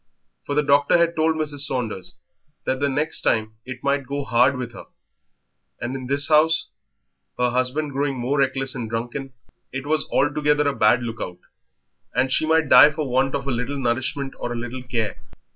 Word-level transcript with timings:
For 0.47 0.55
the 0.55 0.63
doctor 0.63 0.97
had 0.97 1.15
told 1.15 1.35
Mrs. 1.35 1.59
Saunders 1.59 2.15
that 2.65 2.79
the 2.79 2.89
next 2.89 3.21
time 3.21 3.53
it 3.65 3.83
might 3.83 4.07
go 4.07 4.23
hard 4.23 4.57
with 4.57 4.71
her; 4.73 4.85
and 5.79 5.95
in 5.95 6.07
this 6.07 6.27
house, 6.27 6.69
her 7.37 7.51
husband 7.51 7.91
growing 7.91 8.17
more 8.17 8.39
reckless 8.39 8.73
and 8.73 8.89
drunken, 8.89 9.31
it 9.71 9.85
was 9.85 10.09
altogether 10.09 10.67
a 10.67 10.75
bad 10.75 11.03
look 11.03 11.21
out, 11.21 11.37
and 12.15 12.31
she 12.31 12.47
might 12.47 12.67
die 12.67 12.89
for 12.89 13.07
want 13.07 13.35
of 13.35 13.47
a 13.47 13.51
little 13.51 13.77
nourishment 13.77 14.33
or 14.39 14.51
a 14.51 14.55
little 14.59 14.81
care. 14.81 15.17